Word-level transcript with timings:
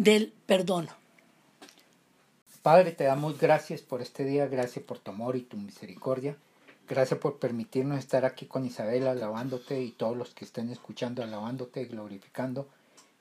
del 0.00 0.32
perdón. 0.46 0.88
Padre, 2.62 2.92
te 2.92 3.04
damos 3.04 3.38
gracias 3.38 3.82
por 3.82 4.00
este 4.00 4.24
día, 4.24 4.46
gracias 4.46 4.82
por 4.82 4.98
tu 4.98 5.10
amor 5.10 5.36
y 5.36 5.42
tu 5.42 5.58
misericordia. 5.58 6.38
Gracias 6.88 7.20
por 7.20 7.38
permitirnos 7.38 7.98
estar 7.98 8.24
aquí 8.24 8.46
con 8.46 8.64
Isabel 8.64 9.06
alabándote 9.06 9.82
y 9.82 9.90
todos 9.90 10.16
los 10.16 10.30
que 10.30 10.46
estén 10.46 10.70
escuchando 10.70 11.22
alabándote, 11.22 11.84
glorificando, 11.84 12.66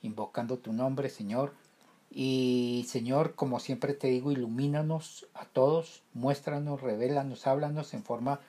invocando 0.03 0.57
tu 0.57 0.71
nombre, 0.71 1.09
Señor. 1.09 1.51
Y 2.11 2.85
Señor, 2.87 3.35
como 3.35 3.59
siempre 3.59 3.93
te 3.93 4.07
digo, 4.07 4.31
ilumínanos 4.31 5.27
a 5.33 5.43
todos, 5.43 6.01
muéstranos, 6.13 6.79
revélanos, 6.79 7.45
háblanos 7.45 7.93
en 7.93 8.05
forma 8.05 8.39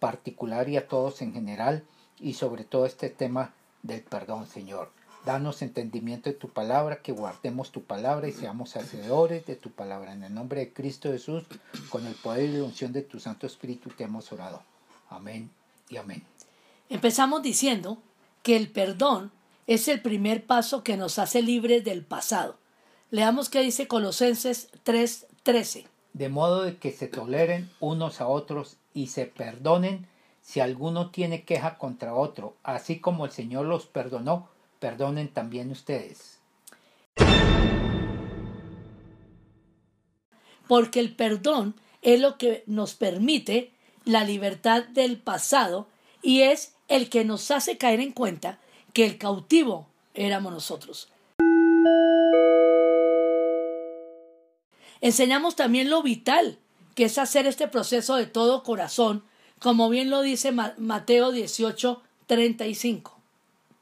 particular 0.00 0.70
y 0.70 0.78
a 0.78 0.88
todos 0.88 1.20
en 1.20 1.34
general 1.34 1.84
y 2.18 2.32
sobre 2.32 2.64
todo 2.64 2.86
este 2.86 3.10
tema 3.10 3.52
del 3.82 4.00
perdón, 4.00 4.46
Señor. 4.46 4.96
Danos 5.26 5.60
entendimiento 5.60 6.30
de 6.30 6.36
tu 6.36 6.50
palabra, 6.50 7.02
que 7.02 7.10
guardemos 7.10 7.72
tu 7.72 7.82
palabra 7.82 8.28
y 8.28 8.32
seamos 8.32 8.76
hacedores 8.76 9.44
de 9.44 9.56
tu 9.56 9.72
palabra. 9.72 10.12
En 10.12 10.22
el 10.22 10.32
nombre 10.32 10.60
de 10.60 10.72
Cristo 10.72 11.10
Jesús, 11.10 11.42
con 11.88 12.06
el 12.06 12.14
poder 12.14 12.48
y 12.48 12.52
la 12.58 12.62
unción 12.62 12.92
de 12.92 13.02
tu 13.02 13.18
Santo 13.18 13.44
Espíritu, 13.44 13.90
te 13.90 14.04
hemos 14.04 14.30
orado. 14.30 14.62
Amén 15.10 15.50
y 15.88 15.96
amén. 15.96 16.22
Empezamos 16.88 17.42
diciendo 17.42 17.98
que 18.44 18.54
el 18.54 18.70
perdón 18.70 19.32
es 19.66 19.88
el 19.88 20.00
primer 20.00 20.46
paso 20.46 20.84
que 20.84 20.96
nos 20.96 21.18
hace 21.18 21.42
libres 21.42 21.82
del 21.82 22.04
pasado. 22.04 22.56
Leamos 23.10 23.48
qué 23.48 23.62
dice 23.62 23.88
Colosenses 23.88 24.70
3:13. 24.84 25.88
De 26.12 26.28
modo 26.28 26.62
de 26.62 26.76
que 26.76 26.92
se 26.92 27.08
toleren 27.08 27.68
unos 27.80 28.20
a 28.20 28.28
otros 28.28 28.76
y 28.94 29.08
se 29.08 29.26
perdonen 29.26 30.06
si 30.40 30.60
alguno 30.60 31.10
tiene 31.10 31.42
queja 31.42 31.78
contra 31.78 32.14
otro, 32.14 32.54
así 32.62 33.00
como 33.00 33.24
el 33.24 33.32
Señor 33.32 33.66
los 33.66 33.86
perdonó, 33.86 34.54
perdonen 34.78 35.28
también 35.28 35.70
ustedes. 35.70 36.38
Porque 40.68 41.00
el 41.00 41.14
perdón 41.14 41.74
es 42.02 42.20
lo 42.20 42.38
que 42.38 42.64
nos 42.66 42.94
permite 42.94 43.72
la 44.04 44.24
libertad 44.24 44.84
del 44.84 45.18
pasado 45.18 45.88
y 46.22 46.42
es 46.42 46.74
el 46.88 47.08
que 47.08 47.24
nos 47.24 47.50
hace 47.50 47.78
caer 47.78 48.00
en 48.00 48.12
cuenta 48.12 48.58
que 48.92 49.04
el 49.04 49.18
cautivo 49.18 49.88
éramos 50.14 50.52
nosotros. 50.52 51.08
Enseñamos 55.00 55.56
también 55.56 55.90
lo 55.90 56.02
vital 56.02 56.58
que 56.94 57.04
es 57.04 57.18
hacer 57.18 57.46
este 57.46 57.68
proceso 57.68 58.16
de 58.16 58.26
todo 58.26 58.62
corazón 58.62 59.22
como 59.58 59.88
bien 59.88 60.10
lo 60.10 60.22
dice 60.22 60.52
Mateo 60.52 61.32
18, 61.32 62.02
35. 62.26 63.15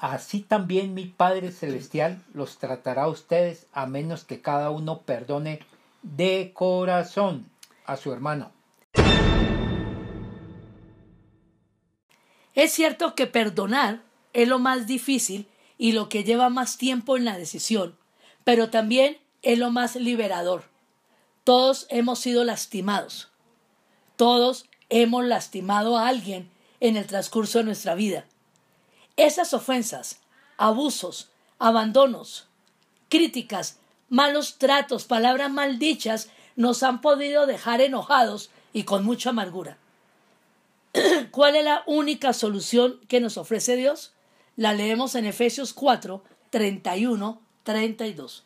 Así 0.04 0.40
también 0.40 0.92
mi 0.92 1.06
Padre 1.06 1.50
Celestial 1.50 2.22
los 2.34 2.58
tratará 2.58 3.04
a 3.04 3.08
ustedes 3.08 3.68
a 3.72 3.86
menos 3.86 4.24
que 4.24 4.42
cada 4.42 4.68
uno 4.68 5.00
perdone 5.00 5.60
de 6.02 6.50
corazón 6.52 7.48
a 7.86 7.96
su 7.96 8.12
hermano. 8.12 8.52
Es 12.52 12.72
cierto 12.72 13.14
que 13.14 13.26
perdonar 13.26 14.02
es 14.34 14.46
lo 14.46 14.58
más 14.58 14.86
difícil 14.86 15.48
y 15.78 15.92
lo 15.92 16.10
que 16.10 16.22
lleva 16.22 16.50
más 16.50 16.76
tiempo 16.76 17.16
en 17.16 17.24
la 17.24 17.38
decisión, 17.38 17.96
pero 18.44 18.68
también 18.68 19.16
es 19.40 19.58
lo 19.58 19.70
más 19.70 19.96
liberador. 19.96 20.64
Todos 21.44 21.86
hemos 21.88 22.18
sido 22.18 22.44
lastimados. 22.44 23.30
Todos 24.16 24.66
hemos 24.90 25.24
lastimado 25.24 25.96
a 25.96 26.08
alguien 26.08 26.50
en 26.80 26.98
el 26.98 27.06
transcurso 27.06 27.60
de 27.60 27.64
nuestra 27.64 27.94
vida. 27.94 28.26
Esas 29.16 29.54
ofensas, 29.54 30.18
abusos, 30.56 31.30
abandonos, 31.60 32.48
críticas, 33.08 33.78
malos 34.08 34.58
tratos, 34.58 35.04
palabras 35.04 35.52
maldichas 35.52 36.30
nos 36.56 36.82
han 36.82 37.00
podido 37.00 37.46
dejar 37.46 37.80
enojados 37.80 38.50
y 38.72 38.82
con 38.82 39.04
mucha 39.04 39.30
amargura. 39.30 39.78
¿Cuál 41.30 41.54
es 41.54 41.64
la 41.64 41.84
única 41.86 42.32
solución 42.32 42.98
que 43.06 43.20
nos 43.20 43.38
ofrece 43.38 43.76
Dios? 43.76 44.14
La 44.56 44.72
leemos 44.72 45.14
en 45.14 45.26
Efesios 45.26 45.74
4, 45.74 46.24
31, 46.50 47.40
32. 47.62 48.44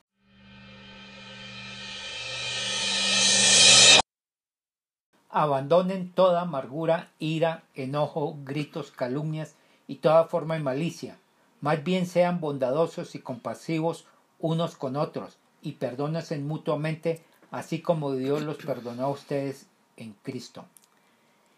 Abandonen 5.30 6.12
toda 6.12 6.42
amargura, 6.42 7.10
ira, 7.18 7.62
enojo, 7.74 8.36
gritos, 8.44 8.90
calumnias 8.90 9.54
y 9.88 9.97
toda 9.97 10.26
forma 10.26 10.54
de 10.54 10.60
malicia. 10.60 11.19
Más 11.60 11.82
bien 11.82 12.06
sean 12.06 12.41
bondadosos 12.41 13.16
y 13.16 13.19
compasivos 13.19 14.04
unos 14.38 14.76
con 14.76 14.94
otros 14.94 15.38
y 15.62 15.72
perdónense 15.72 16.38
mutuamente, 16.38 17.25
así 17.50 17.81
como 17.81 18.15
Dios 18.15 18.43
los 18.43 18.59
perdonó 18.59 19.06
a 19.06 19.10
ustedes 19.10 19.66
en 19.97 20.15
Cristo. 20.22 20.66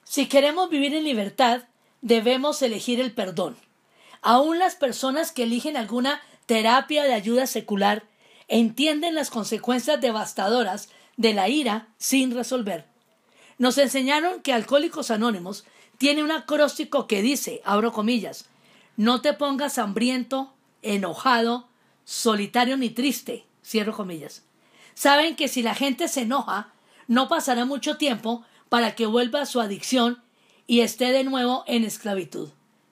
Si 0.04 0.26
queremos 0.26 0.70
vivir 0.70 0.94
en 0.94 1.04
libertad, 1.04 1.64
debemos 2.00 2.62
elegir 2.62 3.00
el 3.00 3.12
perdón. 3.12 3.56
Aún 4.22 4.58
las 4.58 4.74
personas 4.74 5.32
que 5.32 5.42
eligen 5.42 5.76
alguna 5.76 6.22
terapia 6.46 7.04
de 7.04 7.14
ayuda 7.14 7.46
secular 7.46 8.04
entienden 8.48 9.14
las 9.14 9.30
consecuencias 9.30 10.00
devastadoras 10.00 10.88
de 11.16 11.34
la 11.34 11.48
ira 11.48 11.88
sin 11.98 12.34
resolver. 12.34 12.86
Nos 13.58 13.76
enseñaron 13.78 14.40
que 14.40 14.52
Alcohólicos 14.52 15.10
Anónimos 15.10 15.64
tiene 16.00 16.24
un 16.24 16.30
acróstico 16.30 17.06
que 17.06 17.20
dice, 17.20 17.60
abro 17.62 17.92
comillas, 17.92 18.46
no 18.96 19.20
te 19.20 19.34
pongas 19.34 19.76
hambriento, 19.76 20.54
enojado, 20.80 21.68
solitario 22.06 22.78
ni 22.78 22.88
triste, 22.88 23.44
cierro 23.62 23.94
comillas. 23.94 24.42
Saben 24.94 25.36
que 25.36 25.46
si 25.46 25.62
la 25.62 25.74
gente 25.74 26.08
se 26.08 26.22
enoja, 26.22 26.72
no 27.06 27.28
pasará 27.28 27.66
mucho 27.66 27.98
tiempo 27.98 28.42
para 28.70 28.94
que 28.94 29.04
vuelva 29.04 29.42
a 29.42 29.46
su 29.46 29.60
adicción 29.60 30.22
y 30.66 30.80
esté 30.80 31.12
de 31.12 31.22
nuevo 31.22 31.64
en 31.66 31.84
esclavitud. 31.84 32.48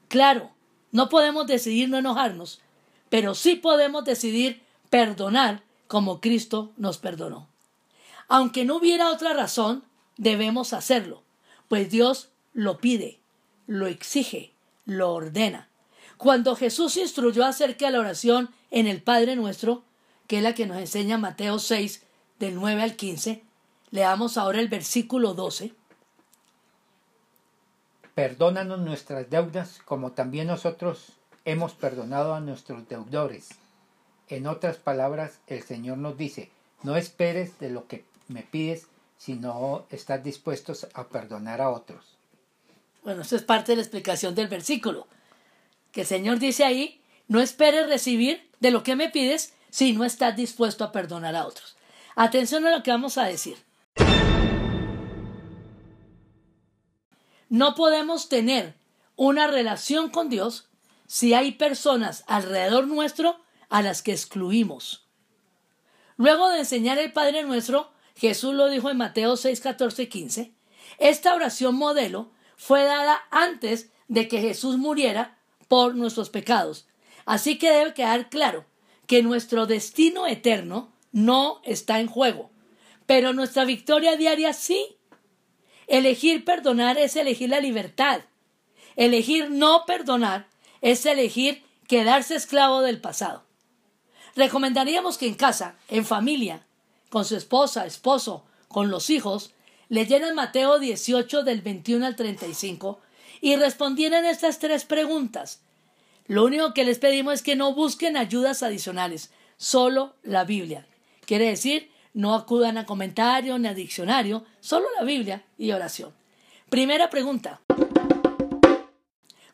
Claro, 0.08 0.50
no 0.92 1.08
podemos 1.08 1.46
decidir 1.46 1.88
no 1.88 1.96
enojarnos, 1.96 2.60
pero 3.08 3.34
sí 3.34 3.54
podemos 3.54 4.04
decidir 4.04 4.60
perdonar 4.90 5.62
como 5.86 6.20
Cristo 6.20 6.72
nos 6.76 6.98
perdonó. 6.98 7.48
Aunque 8.28 8.66
no 8.66 8.76
hubiera 8.76 9.10
otra 9.10 9.32
razón, 9.32 9.82
debemos 10.18 10.74
hacerlo, 10.74 11.22
pues 11.68 11.88
Dios 11.88 12.28
lo 12.52 12.78
pide, 12.78 13.18
lo 13.66 13.86
exige, 13.86 14.52
lo 14.84 15.12
ordena. 15.12 15.68
Cuando 16.16 16.56
Jesús 16.56 16.96
instruyó 16.96 17.44
acerca 17.44 17.86
de 17.86 17.92
la 17.92 18.00
oración 18.00 18.50
en 18.70 18.86
el 18.86 19.02
Padre 19.02 19.36
nuestro, 19.36 19.84
que 20.26 20.38
es 20.38 20.42
la 20.42 20.54
que 20.54 20.66
nos 20.66 20.78
enseña 20.78 21.16
Mateo 21.16 21.58
6, 21.58 22.02
del 22.38 22.54
9 22.54 22.82
al 22.82 22.96
15, 22.96 23.42
leamos 23.90 24.36
ahora 24.36 24.60
el 24.60 24.68
versículo 24.68 25.34
12. 25.34 25.72
Perdónanos 28.14 28.80
nuestras 28.80 29.30
deudas 29.30 29.80
como 29.84 30.12
también 30.12 30.48
nosotros 30.48 31.12
hemos 31.44 31.72
perdonado 31.72 32.34
a 32.34 32.40
nuestros 32.40 32.88
deudores. 32.88 33.50
En 34.28 34.46
otras 34.46 34.76
palabras, 34.76 35.38
el 35.46 35.62
Señor 35.62 35.98
nos 35.98 36.18
dice, 36.18 36.50
no 36.82 36.96
esperes 36.96 37.58
de 37.58 37.70
lo 37.70 37.86
que 37.86 38.04
me 38.28 38.42
pides, 38.42 38.88
si 39.16 39.34
no 39.34 39.86
estás 39.90 40.22
dispuestos 40.22 40.86
a 40.94 41.04
perdonar 41.04 41.60
a 41.60 41.70
otros. 41.70 42.17
Bueno, 43.02 43.22
eso 43.22 43.36
es 43.36 43.42
parte 43.42 43.72
de 43.72 43.76
la 43.76 43.82
explicación 43.82 44.34
del 44.34 44.48
versículo. 44.48 45.06
Que 45.92 46.02
el 46.02 46.06
Señor 46.06 46.38
dice 46.38 46.64
ahí, 46.64 47.00
no 47.26 47.40
esperes 47.40 47.88
recibir 47.88 48.50
de 48.60 48.70
lo 48.70 48.82
que 48.82 48.96
me 48.96 49.08
pides 49.08 49.54
si 49.70 49.92
no 49.92 50.04
estás 50.04 50.36
dispuesto 50.36 50.84
a 50.84 50.92
perdonar 50.92 51.36
a 51.36 51.46
otros. 51.46 51.76
Atención 52.16 52.66
a 52.66 52.70
lo 52.70 52.82
que 52.82 52.90
vamos 52.90 53.18
a 53.18 53.24
decir. 53.24 53.56
No 57.48 57.74
podemos 57.74 58.28
tener 58.28 58.74
una 59.16 59.46
relación 59.46 60.10
con 60.10 60.28
Dios 60.28 60.68
si 61.06 61.32
hay 61.32 61.52
personas 61.52 62.24
alrededor 62.26 62.86
nuestro 62.86 63.40
a 63.70 63.82
las 63.82 64.02
que 64.02 64.12
excluimos. 64.12 65.06
Luego 66.16 66.50
de 66.50 66.60
enseñar 66.60 66.98
el 66.98 67.12
Padre 67.12 67.44
nuestro, 67.44 67.90
Jesús 68.16 68.54
lo 68.54 68.68
dijo 68.68 68.90
en 68.90 68.96
Mateo 68.96 69.36
6, 69.36 69.60
14 69.60 70.08
15. 70.08 70.52
Esta 70.98 71.34
oración 71.34 71.76
modelo 71.76 72.32
fue 72.58 72.84
dada 72.84 73.22
antes 73.30 73.90
de 74.08 74.28
que 74.28 74.40
Jesús 74.40 74.76
muriera 74.76 75.38
por 75.68 75.94
nuestros 75.94 76.28
pecados. 76.28 76.86
Así 77.24 77.56
que 77.56 77.70
debe 77.70 77.94
quedar 77.94 78.28
claro 78.28 78.66
que 79.06 79.22
nuestro 79.22 79.66
destino 79.66 80.26
eterno 80.26 80.92
no 81.12 81.62
está 81.64 82.00
en 82.00 82.08
juego, 82.08 82.50
pero 83.06 83.32
nuestra 83.32 83.64
victoria 83.64 84.16
diaria 84.16 84.52
sí. 84.52 84.96
Elegir 85.86 86.44
perdonar 86.44 86.98
es 86.98 87.16
elegir 87.16 87.48
la 87.48 87.60
libertad. 87.60 88.22
Elegir 88.96 89.50
no 89.50 89.84
perdonar 89.86 90.48
es 90.82 91.06
elegir 91.06 91.64
quedarse 91.86 92.34
esclavo 92.34 92.82
del 92.82 93.00
pasado. 93.00 93.44
Recomendaríamos 94.34 95.16
que 95.16 95.26
en 95.26 95.34
casa, 95.34 95.76
en 95.88 96.04
familia, 96.04 96.66
con 97.08 97.24
su 97.24 97.36
esposa, 97.36 97.86
esposo, 97.86 98.44
con 98.68 98.90
los 98.90 99.10
hijos, 99.10 99.52
leyeran 99.88 100.34
Mateo 100.34 100.78
18 100.78 101.42
del 101.42 101.62
21 101.62 102.06
al 102.06 102.16
35 102.16 103.00
y 103.40 103.56
respondieran 103.56 104.24
estas 104.24 104.58
tres 104.58 104.84
preguntas. 104.84 105.60
Lo 106.26 106.44
único 106.44 106.74
que 106.74 106.84
les 106.84 106.98
pedimos 106.98 107.34
es 107.34 107.42
que 107.42 107.56
no 107.56 107.74
busquen 107.74 108.16
ayudas 108.16 108.62
adicionales, 108.62 109.30
solo 109.56 110.14
la 110.22 110.44
Biblia. 110.44 110.86
Quiere 111.24 111.46
decir, 111.46 111.90
no 112.12 112.34
acudan 112.34 112.78
a 112.78 112.84
comentarios 112.84 113.58
ni 113.60 113.68
a 113.68 113.74
diccionario, 113.74 114.44
solo 114.60 114.86
la 114.98 115.04
Biblia 115.04 115.44
y 115.56 115.72
oración. 115.72 116.12
Primera 116.68 117.10
pregunta. 117.10 117.60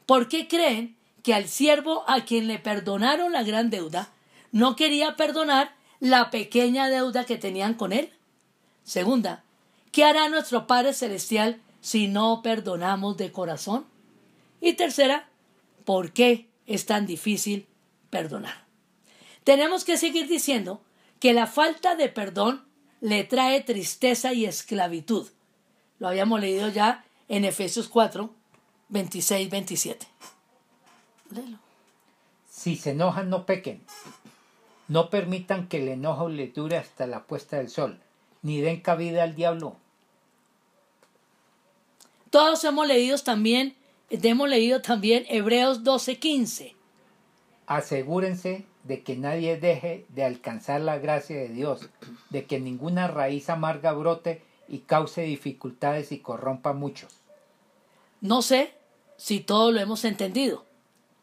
¿Por 0.07 0.29
qué 0.29 0.49
creen 0.49 0.97
que 1.23 1.35
al 1.35 1.49
siervo 1.49 2.05
a 2.09 2.25
quien 2.25 2.49
le 2.49 2.59
perdonaron 2.59 3.33
la 3.33 3.43
gran 3.43 3.71
deuda 3.71 4.11
no 4.53 4.77
quería 4.77 5.17
perdonar 5.17 5.75
la 6.01 6.31
pequeña 6.31 6.89
deuda 6.89 7.25
que 7.25 7.39
tenían 7.39 7.75
con 7.75 7.93
él? 7.93 8.11
Segunda, 8.83 9.45
¿qué 9.95 10.05
hará 10.05 10.29
nuestro 10.29 10.67
Padre 10.67 10.93
Celestial 10.93 11.63
si 11.81 12.09
no 12.09 12.43
perdonamos 12.43 13.17
de 13.17 13.31
corazón? 13.31 13.87
Y 14.61 14.73
tercera, 14.73 15.29
¿por 15.85 16.11
qué 16.13 16.49
es 16.67 16.85
tan 16.85 17.07
difícil 17.07 17.69
perdonar? 18.11 18.65
Tenemos 19.45 19.85
que 19.85 19.97
seguir 19.97 20.27
diciendo 20.27 20.81
que 21.21 21.33
la 21.33 21.47
falta 21.47 21.95
de 21.95 22.09
perdón 22.09 22.65
le 23.01 23.23
trae 23.23 23.61
tristeza 23.61 24.33
y 24.33 24.47
esclavitud. 24.47 25.29
Lo 26.01 26.09
habíamos 26.09 26.41
leído 26.41 26.69
ya 26.71 27.05
en 27.29 27.45
Efesios 27.45 27.87
4, 27.87 28.35
26, 28.89 29.49
27. 29.49 30.07
Si 32.51 32.75
se 32.75 32.91
enojan, 32.91 33.31
no 33.31 33.47
pequen. 33.47 33.81
No 34.89 35.09
permitan 35.09 35.69
que 35.69 35.81
el 35.81 35.89
enojo 35.89 36.29
le 36.29 36.49
dure 36.49 36.79
hasta 36.79 37.07
la 37.07 37.27
puesta 37.27 37.59
del 37.59 37.69
sol, 37.69 38.01
ni 38.43 38.61
den 38.61 38.81
cabida 38.81 39.23
al 39.23 39.37
diablo. 39.37 39.77
Todos 42.35 42.65
hemos 42.65 42.89
leído 42.89 43.17
también, 43.19 43.77
hemos 44.11 44.49
leído 44.49 44.83
también 44.83 45.25
Hebreos 45.29 45.85
12:15. 45.85 46.75
Asegúrense 47.69 48.65
de 48.83 49.05
que 49.05 49.15
nadie 49.15 49.57
deje 49.57 50.05
de 50.09 50.25
alcanzar 50.25 50.81
la 50.81 50.99
gracia 50.99 51.37
de 51.37 51.49
Dios, 51.51 51.89
de 52.31 52.45
que 52.47 52.59
ninguna 52.59 53.07
raíz 53.07 53.51
amarga 53.51 53.93
brote 53.93 54.43
y 54.67 54.79
cause 54.79 55.23
dificultades 55.23 56.11
y 56.11 56.19
corrompa 56.19 56.73
muchos. 56.73 57.21
No 58.21 58.43
sé 58.43 58.75
si 59.17 59.39
todo 59.39 59.71
lo 59.71 59.79
hemos 59.79 60.05
entendido. 60.05 60.65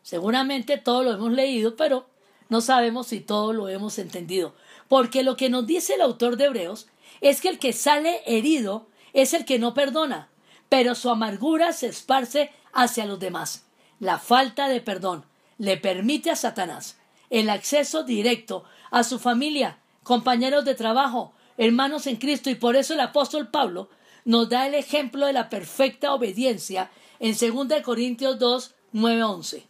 Seguramente 0.04 0.78
todo 0.78 1.04
lo 1.04 1.12
hemos 1.12 1.34
leído, 1.34 1.76
pero 1.76 2.06
no 2.48 2.62
sabemos 2.62 3.08
si 3.08 3.20
todo 3.20 3.52
lo 3.52 3.68
hemos 3.68 4.00
entendido. 4.00 4.56
Porque 4.88 5.24
lo 5.24 5.36
que 5.36 5.50
nos 5.50 5.68
dice 5.68 5.96
el 5.96 6.04
autor 6.04 6.38
de 6.38 6.46
Hebreos 6.46 6.88
es 7.20 7.42
que 7.42 7.50
el 7.50 7.60
que 7.60 7.74
sale 7.74 8.22
herido 8.26 8.88
es 9.12 9.34
el 9.34 9.44
que 9.44 9.60
no 9.60 9.74
perdona, 9.74 10.31
pero 10.72 10.96
su 10.96 11.10
amargura 11.10 11.74
se 11.74 11.88
esparce 11.88 12.50
hacia 12.72 13.06
los 13.06 13.20
demás. 13.20 13.66
La 14.00 14.20
falta 14.20 14.70
de 14.70 14.80
perdón 14.80 15.26
le 15.58 15.76
permite 15.76 16.32
a 16.32 16.38
Satanás 16.38 16.98
el 17.30 17.50
acceso 17.50 18.04
directo 18.04 18.64
a 18.90 19.04
su 19.04 19.20
familia, 19.20 19.80
compañeros 20.04 20.64
de 20.64 20.74
trabajo, 20.74 21.34
hermanos 21.58 22.08
en 22.08 22.16
Cristo, 22.16 22.50
y 22.50 22.56
por 22.56 22.78
eso 22.78 22.94
el 22.94 23.02
apóstol 23.02 23.50
Pablo 23.50 23.90
nos 24.24 24.48
da 24.48 24.66
el 24.66 24.76
ejemplo 24.76 25.26
de 25.26 25.34
la 25.34 25.50
perfecta 25.50 26.14
obediencia 26.14 26.90
en 27.20 27.36
2 27.38 27.82
Corintios 27.84 28.40
2, 28.40 28.74
9, 28.94 29.24
11. 29.24 29.66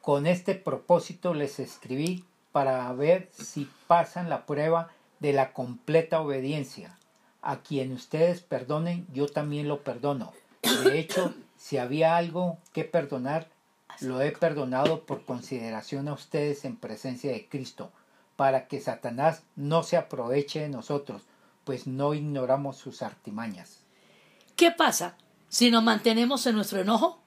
Con 0.00 0.26
este 0.26 0.54
propósito 0.54 1.34
les 1.34 1.60
escribí 1.60 2.24
para 2.50 2.90
ver 2.94 3.28
si 3.32 3.68
pasan 3.86 4.30
la 4.30 4.46
prueba 4.46 4.90
de 5.20 5.34
la 5.34 5.52
completa 5.52 6.22
obediencia. 6.22 6.96
A 7.42 7.60
quien 7.62 7.92
ustedes 7.92 8.40
perdonen, 8.40 9.04
yo 9.12 9.26
también 9.26 9.66
lo 9.66 9.82
perdono. 9.82 10.32
De 10.84 11.00
hecho, 11.00 11.34
si 11.56 11.76
había 11.76 12.16
algo 12.16 12.58
que 12.72 12.84
perdonar, 12.84 13.48
lo 14.00 14.22
he 14.22 14.30
perdonado 14.30 15.04
por 15.04 15.24
consideración 15.24 16.06
a 16.06 16.12
ustedes 16.12 16.64
en 16.64 16.76
presencia 16.76 17.32
de 17.32 17.48
Cristo, 17.48 17.90
para 18.36 18.68
que 18.68 18.80
Satanás 18.80 19.42
no 19.56 19.82
se 19.82 19.96
aproveche 19.96 20.60
de 20.60 20.68
nosotros, 20.68 21.22
pues 21.64 21.88
no 21.88 22.14
ignoramos 22.14 22.76
sus 22.76 23.02
artimañas. 23.02 23.80
¿Qué 24.54 24.70
pasa 24.70 25.16
si 25.48 25.72
nos 25.72 25.82
mantenemos 25.82 26.46
en 26.46 26.54
nuestro 26.54 26.80
enojo? 26.80 27.20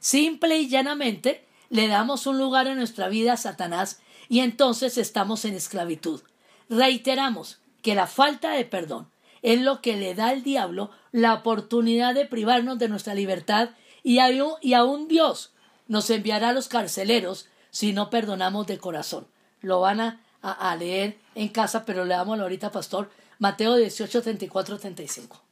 Simple 0.00 0.58
y 0.58 0.68
llanamente 0.68 1.46
le 1.70 1.86
damos 1.86 2.26
un 2.26 2.38
lugar 2.38 2.66
en 2.66 2.76
nuestra 2.76 3.08
vida 3.08 3.34
a 3.34 3.36
Satanás 3.36 4.01
y 4.32 4.40
entonces 4.40 4.96
estamos 4.96 5.44
en 5.44 5.52
esclavitud. 5.52 6.22
Reiteramos 6.70 7.60
que 7.82 7.94
la 7.94 8.06
falta 8.06 8.52
de 8.52 8.64
perdón 8.64 9.10
es 9.42 9.60
lo 9.60 9.82
que 9.82 9.94
le 9.94 10.14
da 10.14 10.28
al 10.28 10.42
diablo 10.42 10.90
la 11.10 11.34
oportunidad 11.34 12.14
de 12.14 12.24
privarnos 12.24 12.78
de 12.78 12.88
nuestra 12.88 13.12
libertad 13.12 13.72
y 14.02 14.20
aún, 14.20 14.54
y 14.62 14.72
aún 14.72 15.06
Dios 15.06 15.52
nos 15.86 16.08
enviará 16.08 16.48
a 16.48 16.52
los 16.54 16.68
carceleros 16.68 17.50
si 17.70 17.92
no 17.92 18.08
perdonamos 18.08 18.66
de 18.66 18.78
corazón. 18.78 19.26
Lo 19.60 19.80
van 19.80 20.00
a, 20.00 20.22
a, 20.40 20.74
leer 20.76 21.18
en 21.34 21.48
casa, 21.48 21.84
pero 21.84 22.06
le 22.06 22.14
damos 22.14 22.40
ahorita, 22.40 22.72
pastor, 22.72 23.10
Mateo 23.38 23.76
18, 23.76 24.22
34, 24.22 24.78
35. 24.78 25.42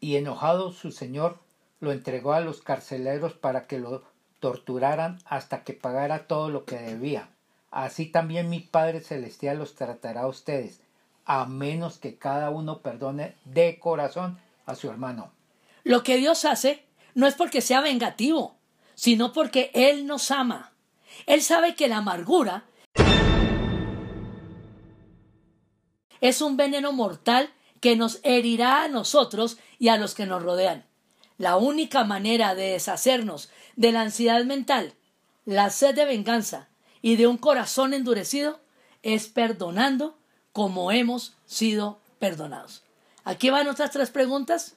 Y 0.00 0.16
enojado 0.16 0.72
su 0.72 0.90
señor 0.90 1.38
lo 1.80 1.92
entregó 1.92 2.32
a 2.32 2.40
los 2.40 2.62
carceleros 2.62 3.34
para 3.34 3.66
que 3.66 3.78
lo 3.78 4.04
torturaran 4.40 5.18
hasta 5.26 5.64
que 5.64 5.74
pagara 5.74 6.26
todo 6.26 6.48
lo 6.48 6.64
que 6.64 6.76
debía. 6.76 7.28
Así 7.72 8.04
también 8.04 8.50
mi 8.50 8.60
Padre 8.60 9.00
Celestial 9.00 9.58
los 9.58 9.74
tratará 9.74 10.20
a 10.20 10.28
ustedes, 10.28 10.82
a 11.24 11.46
menos 11.46 11.96
que 11.96 12.16
cada 12.16 12.50
uno 12.50 12.80
perdone 12.80 13.34
de 13.46 13.78
corazón 13.78 14.38
a 14.66 14.74
su 14.74 14.90
hermano. 14.90 15.32
Lo 15.82 16.02
que 16.02 16.18
Dios 16.18 16.44
hace 16.44 16.84
no 17.14 17.26
es 17.26 17.34
porque 17.34 17.62
sea 17.62 17.80
vengativo, 17.80 18.56
sino 18.94 19.32
porque 19.32 19.70
Él 19.72 20.06
nos 20.06 20.30
ama. 20.30 20.72
Él 21.24 21.40
sabe 21.40 21.74
que 21.74 21.88
la 21.88 21.96
amargura 21.96 22.64
es 26.20 26.42
un 26.42 26.58
veneno 26.58 26.92
mortal 26.92 27.48
que 27.80 27.96
nos 27.96 28.20
herirá 28.22 28.84
a 28.84 28.88
nosotros 28.88 29.56
y 29.78 29.88
a 29.88 29.96
los 29.96 30.14
que 30.14 30.26
nos 30.26 30.42
rodean. 30.42 30.84
La 31.38 31.56
única 31.56 32.04
manera 32.04 32.54
de 32.54 32.72
deshacernos 32.72 33.50
de 33.76 33.92
la 33.92 34.02
ansiedad 34.02 34.44
mental, 34.44 34.92
la 35.46 35.70
sed 35.70 35.94
de 35.94 36.04
venganza 36.04 36.68
y 37.02 37.16
de 37.16 37.26
un 37.26 37.36
corazón 37.36 37.92
endurecido 37.92 38.60
es 39.02 39.26
perdonando 39.26 40.16
como 40.52 40.92
hemos 40.92 41.34
sido 41.44 42.00
perdonados. 42.18 42.82
Aquí 43.24 43.50
van 43.50 43.64
nuestras 43.64 43.90
tres 43.90 44.10
preguntas. 44.10 44.76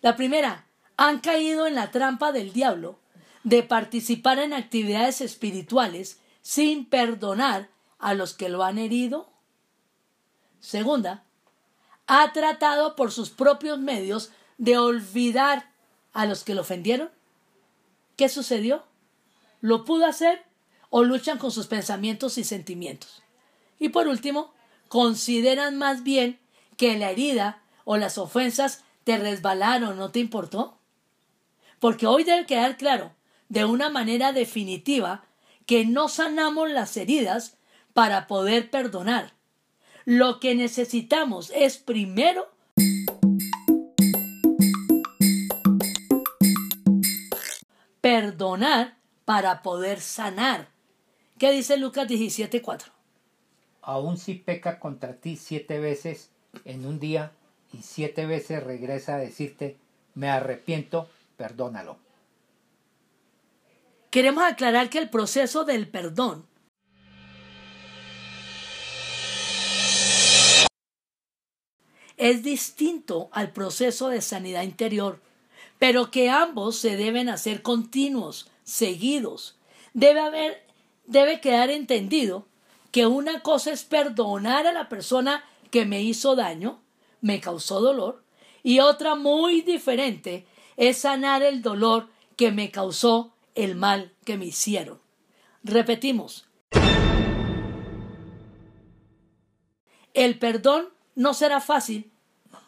La 0.00 0.16
primera, 0.16 0.66
¿han 0.96 1.20
caído 1.20 1.66
en 1.68 1.76
la 1.76 1.92
trampa 1.92 2.32
del 2.32 2.52
diablo 2.52 2.98
de 3.44 3.62
participar 3.62 4.40
en 4.40 4.52
actividades 4.52 5.20
espirituales 5.20 6.18
sin 6.42 6.86
perdonar 6.86 7.68
a 7.98 8.14
los 8.14 8.34
que 8.34 8.48
lo 8.48 8.64
han 8.64 8.78
herido? 8.78 9.30
Segunda, 10.58 11.24
¿ha 12.08 12.32
tratado 12.32 12.96
por 12.96 13.12
sus 13.12 13.30
propios 13.30 13.78
medios 13.78 14.32
de 14.58 14.78
olvidar 14.78 15.70
a 16.12 16.26
los 16.26 16.42
que 16.42 16.54
lo 16.54 16.62
ofendieron? 16.62 17.10
¿Qué 18.22 18.28
sucedió? 18.28 18.84
¿Lo 19.60 19.84
pudo 19.84 20.06
hacer 20.06 20.44
o 20.90 21.02
luchan 21.02 21.38
con 21.38 21.50
sus 21.50 21.66
pensamientos 21.66 22.38
y 22.38 22.44
sentimientos? 22.44 23.20
Y 23.80 23.88
por 23.88 24.06
último, 24.06 24.54
consideran 24.86 25.76
más 25.76 26.04
bien 26.04 26.38
que 26.76 26.96
la 26.96 27.10
herida 27.10 27.64
o 27.84 27.96
las 27.96 28.18
ofensas 28.18 28.84
te 29.02 29.18
resbalaron, 29.18 29.96
¿no 29.96 30.12
te 30.12 30.20
importó? 30.20 30.78
Porque 31.80 32.06
hoy 32.06 32.22
debe 32.22 32.46
quedar 32.46 32.76
claro, 32.76 33.12
de 33.48 33.64
una 33.64 33.90
manera 33.90 34.32
definitiva, 34.32 35.24
que 35.66 35.84
no 35.84 36.08
sanamos 36.08 36.70
las 36.70 36.96
heridas 36.96 37.56
para 37.92 38.28
poder 38.28 38.70
perdonar. 38.70 39.32
Lo 40.04 40.38
que 40.38 40.54
necesitamos 40.54 41.50
es 41.56 41.76
primero 41.76 42.51
perdonar 48.32 48.96
para 49.24 49.62
poder 49.62 50.00
sanar. 50.00 50.68
¿Qué 51.38 51.52
dice 51.52 51.76
Lucas 51.76 52.08
17:4? 52.08 52.92
Aún 53.82 54.16
si 54.16 54.34
peca 54.34 54.78
contra 54.78 55.14
ti 55.14 55.36
siete 55.36 55.78
veces 55.78 56.30
en 56.64 56.86
un 56.86 56.98
día, 56.98 57.32
y 57.72 57.82
siete 57.82 58.26
veces 58.26 58.62
regresa 58.62 59.14
a 59.14 59.18
decirte, 59.18 59.78
me 60.14 60.28
arrepiento, 60.28 61.08
perdónalo. 61.38 61.96
Queremos 64.10 64.44
aclarar 64.44 64.90
que 64.90 64.98
el 64.98 65.08
proceso 65.08 65.64
del 65.64 65.88
perdón 65.88 66.46
es 72.18 72.42
distinto 72.42 73.30
al 73.32 73.52
proceso 73.52 74.08
de 74.10 74.20
sanidad 74.20 74.64
interior, 74.64 75.22
pero 75.82 76.12
que 76.12 76.30
ambos 76.30 76.76
se 76.76 76.96
deben 76.96 77.28
hacer 77.28 77.60
continuos, 77.60 78.48
seguidos. 78.62 79.58
Debe 79.94 80.20
haber, 80.20 80.64
debe 81.06 81.40
quedar 81.40 81.70
entendido 81.70 82.46
que 82.92 83.06
una 83.06 83.40
cosa 83.40 83.72
es 83.72 83.82
perdonar 83.82 84.68
a 84.68 84.72
la 84.72 84.88
persona 84.88 85.44
que 85.72 85.84
me 85.84 86.00
hizo 86.00 86.36
daño 86.36 86.80
me 87.20 87.40
causó 87.40 87.80
dolor 87.80 88.22
Y 88.62 88.78
otra 88.78 89.16
muy 89.16 89.62
diferente 89.62 90.46
es 90.76 90.98
sanar 90.98 91.42
el 91.42 91.62
dolor 91.62 92.08
que 92.36 92.52
me 92.52 92.70
causó 92.70 93.34
el 93.56 93.74
mal 93.74 94.12
que 94.24 94.36
me 94.36 94.44
hicieron. 94.46 95.00
Repetimos. 95.64 96.46
El 100.14 100.38
perdón 100.38 100.90
no 101.16 101.34
será 101.34 101.60
fácil 101.60 102.12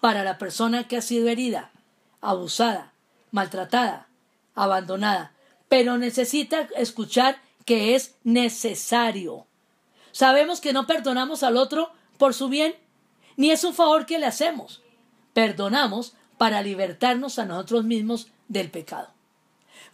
para 0.00 0.24
la 0.24 0.36
persona 0.36 0.88
que 0.88 0.96
ha 0.96 1.00
sido 1.00 1.28
herida, 1.28 1.70
abusada, 2.20 2.93
maltratada, 3.34 4.06
abandonada, 4.54 5.32
pero 5.68 5.98
necesita 5.98 6.68
escuchar 6.76 7.36
que 7.64 7.96
es 7.96 8.14
necesario. 8.22 9.48
Sabemos 10.12 10.60
que 10.60 10.72
no 10.72 10.86
perdonamos 10.86 11.42
al 11.42 11.56
otro 11.56 11.90
por 12.16 12.32
su 12.32 12.48
bien, 12.48 12.76
ni 13.36 13.50
es 13.50 13.64
un 13.64 13.74
favor 13.74 14.06
que 14.06 14.20
le 14.20 14.26
hacemos. 14.26 14.82
Perdonamos 15.32 16.14
para 16.38 16.62
libertarnos 16.62 17.40
a 17.40 17.44
nosotros 17.44 17.82
mismos 17.82 18.28
del 18.46 18.70
pecado. 18.70 19.08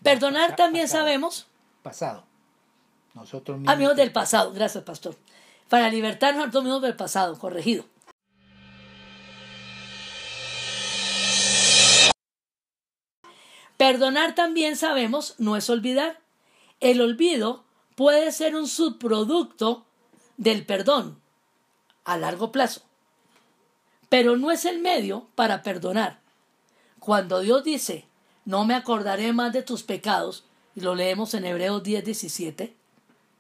Perdonar 0.03 0.55
también 0.55 0.87
sabemos. 0.87 1.47
Pasado. 1.83 2.25
Nosotros 3.15 3.57
mismos. 3.57 3.75
Amigos 3.75 3.97
del 3.97 4.13
pasado, 4.13 4.53
gracias, 4.53 4.85
pastor. 4.85 5.17
Para 5.71 5.89
libertarnos 5.89 6.43
a 6.43 6.47
nosotros 6.47 6.65
mismos 6.65 6.83
del 6.83 6.97
pasado, 6.97 7.39
corregido. 7.39 7.87
Perdonar 13.81 14.35
también 14.35 14.77
sabemos 14.77 15.37
no 15.39 15.57
es 15.57 15.71
olvidar. 15.71 16.21
El 16.81 17.01
olvido 17.01 17.65
puede 17.95 18.31
ser 18.31 18.55
un 18.55 18.69
subproducto 18.69 19.87
del 20.37 20.67
perdón 20.67 21.19
a 22.05 22.19
largo 22.19 22.53
plazo, 22.53 22.83
pero 24.11 24.37
no 24.37 24.51
es 24.51 24.67
el 24.67 24.81
medio 24.81 25.29
para 25.35 25.63
perdonar. 25.63 26.21
Cuando 26.99 27.41
Dios 27.41 27.65
dice, 27.65 28.05
no 28.45 28.67
me 28.67 28.75
acordaré 28.75 29.33
más 29.33 29.55
de 29.55 29.63
tus 29.63 29.83
pecados, 29.83 30.45
y 30.77 30.83
lo 30.83 30.95
leemos 30.95 31.33
en 31.33 31.47
Hebreos 31.47 31.83
10, 31.83 32.05
17. 32.05 32.77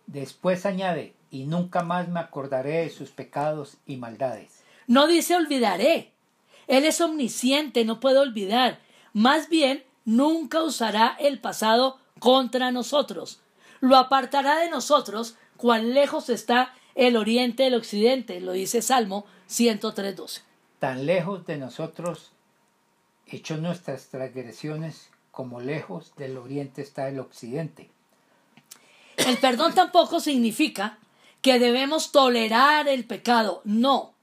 Después 0.06 0.64
añade, 0.64 1.12
y 1.30 1.44
nunca 1.44 1.82
más 1.82 2.08
me 2.08 2.20
acordaré 2.20 2.84
de 2.84 2.88
sus 2.88 3.10
pecados 3.10 3.76
y 3.84 3.98
maldades. 3.98 4.62
No 4.86 5.06
dice 5.06 5.36
olvidaré. 5.36 6.12
Él 6.66 6.86
es 6.86 7.02
omnisciente, 7.02 7.84
no 7.84 8.00
puede 8.00 8.20
olvidar. 8.20 8.80
Más 9.12 9.50
bien, 9.50 9.84
nunca 10.04 10.62
usará 10.62 11.16
el 11.18 11.40
pasado 11.40 11.98
contra 12.18 12.70
nosotros. 12.70 13.40
Lo 13.80 13.96
apartará 13.96 14.58
de 14.58 14.70
nosotros 14.70 15.36
cuán 15.56 15.94
lejos 15.94 16.28
está 16.28 16.74
el 16.94 17.16
oriente 17.16 17.64
del 17.64 17.74
occidente, 17.74 18.40
lo 18.40 18.52
dice 18.52 18.82
Salmo 18.82 19.24
103.12. 19.48 20.42
Tan 20.78 21.06
lejos 21.06 21.46
de 21.46 21.56
nosotros 21.56 22.32
echó 23.26 23.56
nuestras 23.56 24.08
transgresiones 24.08 25.10
como 25.30 25.60
lejos 25.60 26.12
del 26.16 26.36
oriente 26.36 26.82
está 26.82 27.08
el 27.08 27.20
occidente. 27.20 27.90
El 29.16 29.38
perdón 29.38 29.74
tampoco 29.74 30.20
significa 30.20 30.98
que 31.42 31.58
debemos 31.58 32.12
tolerar 32.12 32.88
el 32.88 33.04
pecado, 33.04 33.62
no. 33.64 34.14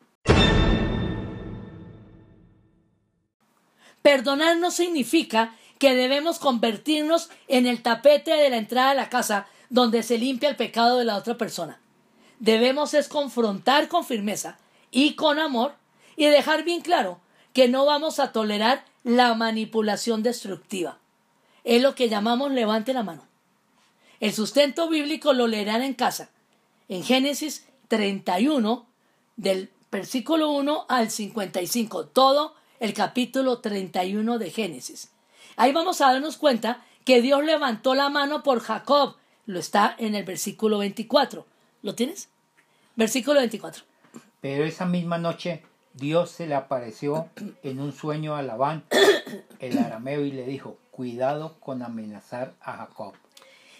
Perdonar 4.01 4.57
no 4.57 4.72
significa 4.72 5.55
que 5.79 5.96
debemos 5.96 6.39
convertirnos 6.39 7.29
en 7.48 7.65
el 7.65 7.81
tapete 7.81 8.31
de 8.31 8.50
la 8.50 8.57
entrada 8.57 8.89
de 8.89 8.96
la 8.96 9.10
casa 9.10 9.48
donde 9.69 10.03
se 10.03 10.17
limpia 10.17 10.50
el 10.50 10.55
pecado 10.55 10.98
de 10.98 11.05
la 11.05 11.17
otra 11.17 11.38
persona. 11.38 11.79
Debemos 12.39 12.93
es 12.93 13.07
confrontar 13.07 13.88
con 13.88 14.05
firmeza 14.05 14.57
y 14.91 15.15
con 15.15 15.39
amor 15.39 15.75
y 16.15 16.25
dejar 16.25 16.63
bien 16.63 16.81
claro 16.81 17.19
que 17.53 17.67
no 17.67 17.86
vamos 17.86 18.19
a 18.19 18.31
tolerar 18.31 18.86
la 19.03 19.34
manipulación 19.34 20.24
destructiva. 20.24 21.00
Es 21.63 21.81
lo 21.81 21.96
que 21.96 22.10
llamamos 22.10 22.51
levante 22.51 22.93
la 22.93 23.03
mano. 23.03 23.24
El 24.19 24.34
sustento 24.34 24.89
bíblico 24.89 25.34
lo 25.34 25.48
leerán 25.48 25.84
en 25.84 25.93
casa, 25.93 26.29
en 26.89 27.03
Génesis 27.03 27.67
31, 27.88 28.86
del 29.36 29.69
versículo 29.91 30.51
1 30.51 30.86
al 30.89 31.12
55, 31.12 32.07
todo 32.07 32.55
el 32.79 32.93
capítulo 32.93 33.60
31 33.60 34.39
de 34.39 34.51
Génesis. 34.51 35.12
Ahí 35.58 35.74
vamos 35.74 36.02
a 36.02 36.14
darnos 36.14 36.38
cuenta 36.38 36.86
que 37.04 37.20
Dios 37.20 37.44
levantó 37.44 37.96
la 37.96 38.10
mano 38.10 38.44
por 38.44 38.60
Jacob. 38.60 39.16
Lo 39.48 39.60
está 39.60 39.96
en 39.98 40.14
el 40.14 40.24
versículo 40.24 40.78
24. 40.78 41.48
¿Lo 41.82 41.96
tienes? 41.96 42.30
Versículo 42.96 43.40
24. 43.40 43.84
Pero 44.40 44.66
esa 44.66 44.86
misma 44.86 45.18
noche 45.18 45.64
Dios 45.94 46.30
se 46.30 46.46
le 46.46 46.54
apareció 46.54 47.30
en 47.64 47.80
un 47.80 47.92
sueño 47.92 48.36
a 48.36 48.44
Labán, 48.44 48.86
el 49.60 49.80
arameo, 49.80 50.24
y 50.24 50.32
le 50.32 50.46
dijo, 50.46 50.78
cuidado 50.92 51.60
con 51.60 51.82
amenazar 51.82 52.54
a 52.62 52.78
Jacob. 52.78 53.16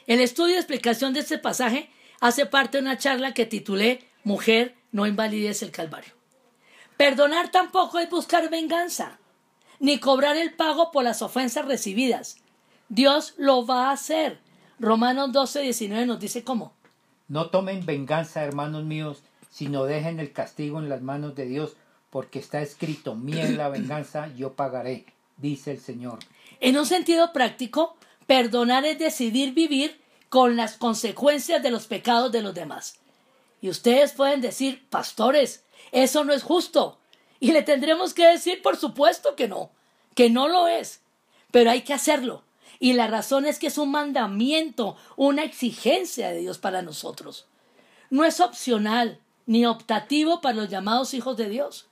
El 0.08 0.20
estudio 0.20 0.56
y 0.56 0.58
explicación 0.58 1.14
de 1.14 1.20
este 1.20 1.38
pasaje 1.38 1.92
hace 2.20 2.48
parte 2.48 2.78
de 2.78 2.82
una 2.82 2.98
charla 2.98 3.36
que 3.36 3.46
titulé 3.46 4.04
Mujer, 4.24 4.76
no 4.92 5.06
invalides 5.06 5.62
el 5.62 5.70
Calvario. 5.70 6.14
Perdonar 6.98 7.52
tampoco 7.52 8.00
es 8.00 8.10
buscar 8.10 8.50
venganza 8.50 9.20
ni 9.80 10.00
cobrar 10.00 10.38
el 10.38 10.54
pago 10.54 10.92
por 10.92 11.04
las 11.04 11.22
ofensas 11.22 11.66
recibidas. 11.66 12.38
Dios 12.90 13.34
lo 13.38 13.66
va 13.66 13.90
a 13.90 13.94
hacer. 13.94 14.40
Romanos 14.80 15.32
12, 15.32 15.62
19 15.62 16.06
nos 16.06 16.20
dice 16.20 16.44
cómo. 16.44 16.74
No 17.28 17.50
tomen 17.50 17.86
venganza, 17.86 18.44
hermanos 18.44 18.84
míos, 18.86 19.24
sino 19.52 19.86
dejen 19.86 20.20
el 20.20 20.32
castigo 20.32 20.80
en 20.80 20.88
las 20.88 21.02
manos 21.02 21.36
de 21.36 21.46
Dios, 21.46 21.76
porque 22.10 22.40
está 22.40 22.62
escrito, 22.62 23.16
mía 23.16 23.44
es 23.44 23.58
la 23.58 23.70
venganza, 23.70 24.34
yo 24.36 24.54
pagaré, 24.54 25.06
dice 25.38 25.72
el 25.72 25.80
Señor. 25.80 26.20
En 26.60 26.78
un 26.78 26.86
sentido 26.86 27.34
práctico, 27.34 27.98
perdonar 28.28 28.86
es 28.86 28.98
decidir 29.00 29.54
vivir 29.54 30.00
con 30.30 30.56
las 30.56 30.78
consecuencias 30.78 31.62
de 31.64 31.72
los 31.72 31.88
pecados 31.88 32.32
de 32.32 32.42
los 32.42 32.54
demás. 32.54 33.00
Y 33.62 33.70
ustedes 33.70 34.14
pueden 34.14 34.42
decir, 34.42 34.88
pastores, 34.90 35.66
eso 35.92 36.24
no 36.24 36.34
es 36.34 36.44
justo. 36.44 37.00
Y 37.40 37.52
le 37.52 37.62
tendremos 37.62 38.14
que 38.14 38.28
decir, 38.28 38.62
por 38.62 38.78
supuesto 38.78 39.36
que 39.36 39.48
no, 39.48 39.70
que 40.16 40.30
no 40.30 40.48
lo 40.48 40.68
es, 40.68 41.02
pero 41.52 41.72
hay 41.72 41.82
que 41.82 41.94
hacerlo. 41.94 42.44
Y 42.80 42.94
la 42.94 43.08
razón 43.08 43.46
es 43.46 43.60
que 43.60 43.68
es 43.68 43.78
un 43.78 43.92
mandamiento, 43.92 44.96
una 45.16 45.44
exigencia 45.44 46.30
de 46.30 46.40
Dios 46.40 46.58
para 46.58 46.82
nosotros. 46.82 47.46
No 48.10 48.24
es 48.24 48.40
opcional 48.40 49.20
ni 49.46 49.66
optativo 49.66 50.42
para 50.42 50.56
los 50.56 50.70
llamados 50.70 51.14
hijos 51.14 51.38
de 51.38 51.50
Dios. 51.50 51.88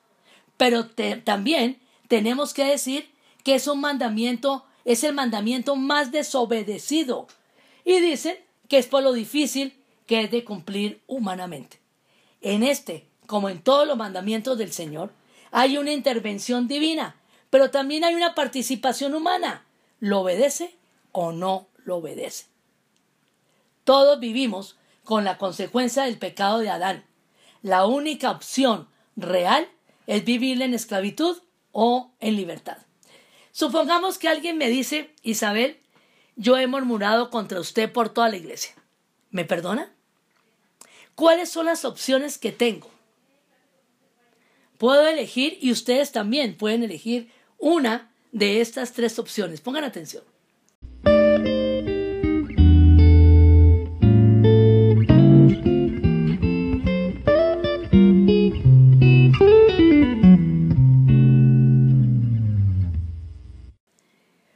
Pero 0.58 0.88
también 1.24 1.80
tenemos 2.08 2.54
que 2.54 2.66
decir 2.66 3.10
que 3.44 3.56
es 3.56 3.68
un 3.68 3.82
mandamiento, 3.82 4.66
es 4.86 5.04
el 5.04 5.14
mandamiento 5.14 5.76
más 5.76 6.12
desobedecido. 6.12 7.28
Y 7.84 8.00
dicen 8.00 8.38
que 8.68 8.78
es 8.78 8.88
por 8.88 9.04
lo 9.04 9.14
difícil 9.14 9.74
que 10.06 10.22
es 10.22 10.32
de 10.32 10.44
cumplir 10.44 11.02
humanamente. 11.08 11.80
En 12.42 12.64
este, 12.64 13.06
como 13.26 13.50
en 13.50 13.62
todos 13.62 13.88
los 13.88 13.98
mandamientos 13.98 14.58
del 14.58 14.72
Señor, 14.72 15.12
hay 15.58 15.78
una 15.78 15.94
intervención 15.94 16.68
divina, 16.68 17.16
pero 17.50 17.72
también 17.72 18.04
hay 18.04 18.14
una 18.14 18.36
participación 18.36 19.16
humana. 19.16 19.66
¿Lo 20.02 20.20
obedece 20.20 20.76
o 21.14 21.32
no 21.32 21.68
lo 21.86 21.96
obedece? 21.96 22.48
Todos 23.86 24.20
vivimos 24.20 24.76
con 25.06 25.24
la 25.24 25.38
consecuencia 25.38 26.04
del 26.04 26.18
pecado 26.18 26.60
de 26.60 26.70
Adán. 26.70 27.06
La 27.62 27.86
única 27.86 28.32
opción 28.32 28.90
real 29.16 29.70
es 30.08 30.26
vivir 30.26 30.62
en 30.62 30.74
esclavitud 30.74 31.42
o 31.72 32.12
en 32.20 32.36
libertad. 32.36 32.80
Supongamos 33.54 34.18
que 34.18 34.28
alguien 34.28 34.58
me 34.58 34.68
dice, 34.68 35.16
Isabel, 35.24 35.80
yo 36.36 36.58
he 36.58 36.68
murmurado 36.68 37.30
contra 37.30 37.62
usted 37.62 37.90
por 37.94 38.10
toda 38.10 38.28
la 38.28 38.36
iglesia. 38.36 38.76
¿Me 39.32 39.46
perdona? 39.46 39.90
¿Cuáles 41.16 41.50
son 41.50 41.68
las 41.68 41.86
opciones 41.86 42.38
que 42.38 42.52
tengo? 42.52 42.90
Puedo 44.86 45.08
elegir 45.08 45.58
y 45.62 45.72
ustedes 45.72 46.12
también 46.12 46.56
pueden 46.56 46.84
elegir 46.84 47.32
una 47.58 48.12
de 48.32 48.62
estas 48.62 48.94
tres 48.94 49.18
opciones. 49.18 49.60
Pongan 49.60 49.84
atención. 49.84 50.24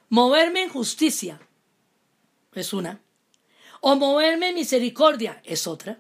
Moverme 0.10 0.62
en 0.62 0.70
justicia 0.70 1.42
es 2.54 2.72
una. 2.72 3.02
O 3.82 3.96
moverme 3.96 4.50
en 4.50 4.56
misericordia 4.58 5.42
es 5.44 5.66
otra. 5.66 5.98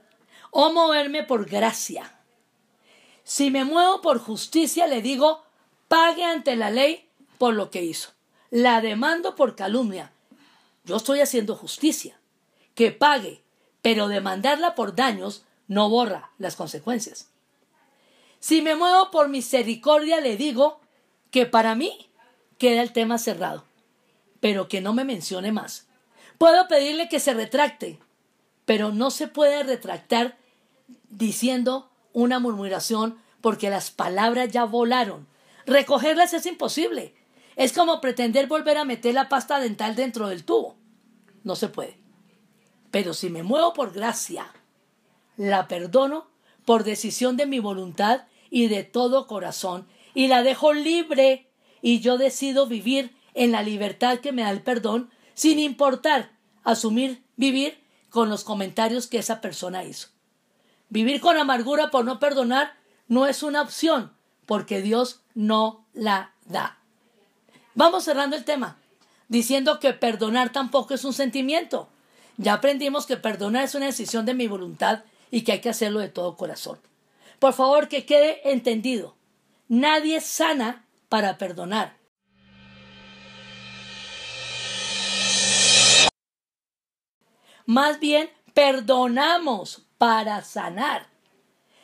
O 0.51 0.71
moverme 0.71 1.23
por 1.23 1.49
gracia 1.49 2.18
si 3.29 3.51
me 3.51 3.63
muevo 3.63 4.01
por 4.01 4.17
justicia, 4.17 4.87
le 4.87 5.03
digo, 5.03 5.43
pague 5.87 6.23
ante 6.23 6.55
la 6.55 6.71
ley 6.71 7.07
por 7.37 7.53
lo 7.53 7.69
que 7.69 7.83
hizo. 7.83 8.09
La 8.49 8.81
demando 8.81 9.35
por 9.35 9.55
calumnia. 9.55 10.11
Yo 10.83 10.95
estoy 10.95 11.19
haciendo 11.19 11.55
justicia. 11.55 12.19
Que 12.73 12.91
pague, 12.91 13.43
pero 13.83 14.07
demandarla 14.07 14.73
por 14.73 14.95
daños 14.95 15.43
no 15.67 15.91
borra 15.91 16.31
las 16.39 16.55
consecuencias. 16.55 17.29
Si 18.39 18.63
me 18.63 18.73
muevo 18.73 19.11
por 19.11 19.29
misericordia, 19.29 20.21
le 20.21 20.35
digo 20.35 20.79
que 21.29 21.45
para 21.45 21.75
mí 21.75 22.09
queda 22.57 22.81
el 22.81 22.93
tema 22.93 23.19
cerrado, 23.19 23.63
pero 24.39 24.67
que 24.67 24.81
no 24.81 24.91
me 24.95 25.05
mencione 25.05 25.51
más. 25.51 25.85
Puedo 26.39 26.67
pedirle 26.67 27.09
que 27.09 27.19
se 27.19 27.35
retracte, 27.35 27.99
pero 28.65 28.91
no 28.91 29.11
se 29.11 29.27
puede 29.27 29.61
retractar 29.61 30.35
diciendo 31.11 31.88
una 32.13 32.39
murmuración 32.39 33.17
porque 33.41 33.69
las 33.69 33.91
palabras 33.91 34.49
ya 34.51 34.65
volaron. 34.65 35.27
Recogerlas 35.65 36.33
es 36.33 36.45
imposible. 36.45 37.15
Es 37.55 37.73
como 37.73 38.01
pretender 38.01 38.47
volver 38.47 38.77
a 38.77 38.85
meter 38.85 39.13
la 39.13 39.29
pasta 39.29 39.59
dental 39.59 39.95
dentro 39.95 40.27
del 40.27 40.43
tubo. 40.43 40.75
No 41.43 41.55
se 41.55 41.69
puede. 41.69 41.99
Pero 42.91 43.13
si 43.13 43.29
me 43.29 43.43
muevo 43.43 43.73
por 43.73 43.93
gracia, 43.93 44.51
la 45.37 45.67
perdono 45.67 46.27
por 46.65 46.83
decisión 46.83 47.37
de 47.37 47.45
mi 47.45 47.59
voluntad 47.59 48.27
y 48.49 48.67
de 48.67 48.83
todo 48.83 49.27
corazón, 49.27 49.87
y 50.13 50.27
la 50.27 50.43
dejo 50.43 50.73
libre, 50.73 51.47
y 51.81 51.99
yo 51.99 52.17
decido 52.17 52.67
vivir 52.67 53.15
en 53.33 53.51
la 53.51 53.63
libertad 53.63 54.19
que 54.19 54.31
me 54.31 54.41
da 54.41 54.49
el 54.49 54.61
perdón, 54.61 55.09
sin 55.33 55.59
importar 55.59 56.31
asumir 56.63 57.23
vivir 57.37 57.79
con 58.09 58.29
los 58.29 58.43
comentarios 58.43 59.07
que 59.07 59.19
esa 59.19 59.39
persona 59.39 59.83
hizo. 59.83 60.09
Vivir 60.89 61.21
con 61.21 61.37
amargura 61.37 61.91
por 61.91 62.03
no 62.03 62.19
perdonar 62.19 62.73
no 63.07 63.27
es 63.27 63.43
una 63.43 63.61
opción, 63.61 64.11
porque 64.45 64.81
Dios 64.81 65.21
no 65.35 65.85
la 65.93 66.33
da. 66.45 66.79
Vamos 67.75 68.03
cerrando 68.03 68.35
el 68.35 68.43
tema, 68.43 68.77
diciendo 69.27 69.79
que 69.79 69.93
perdonar 69.93 70.51
tampoco 70.51 70.95
es 70.95 71.05
un 71.05 71.13
sentimiento. 71.13 71.89
Ya 72.37 72.53
aprendimos 72.53 73.05
que 73.05 73.17
perdonar 73.17 73.65
es 73.65 73.75
una 73.75 73.85
decisión 73.85 74.25
de 74.25 74.33
mi 74.33 74.47
voluntad 74.47 75.03
y 75.29 75.43
que 75.43 75.51
hay 75.51 75.61
que 75.61 75.69
hacerlo 75.69 75.99
de 75.99 76.09
todo 76.09 76.35
corazón. 76.35 76.79
Por 77.37 77.53
favor, 77.53 77.87
que 77.87 78.05
quede 78.05 78.51
entendido. 78.51 79.15
Nadie 79.67 80.19
sana 80.21 80.85
para 81.07 81.37
perdonar. 81.37 81.97
Más 87.65 87.99
bien, 87.99 88.31
perdonamos 88.55 89.83
para 89.99 90.41
sanar. 90.43 91.07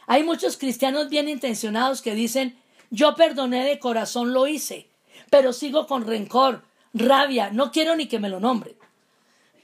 Hay 0.08 0.24
muchos 0.24 0.58
cristianos 0.58 1.10
bien 1.10 1.30
intencionados 1.30 2.02
que 2.02 2.16
dicen, 2.16 2.58
yo 2.90 3.14
perdoné 3.16 3.66
de 3.66 3.78
corazón, 3.78 4.34
lo 4.34 4.48
hice, 4.48 4.90
pero 5.30 5.54
sigo 5.54 5.86
con 5.86 6.08
rencor, 6.08 6.64
rabia, 6.94 7.52
no 7.52 7.72
quiero 7.72 7.96
ni 7.96 8.08
que 8.08 8.20
me 8.20 8.30
lo 8.30 8.40
nombre. 8.40 8.78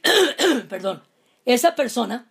Perdón, 0.69 1.01
esa 1.45 1.75
persona 1.75 2.27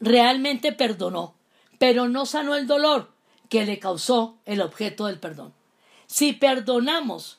realmente 0.00 0.72
perdonó, 0.72 1.34
pero 1.78 2.08
no 2.08 2.24
sanó 2.24 2.54
el 2.54 2.66
dolor 2.66 3.12
que 3.48 3.66
le 3.66 3.78
causó 3.78 4.38
el 4.44 4.60
objeto 4.60 5.06
del 5.06 5.18
perdón. 5.18 5.54
Si 6.06 6.32
perdonamos 6.32 7.38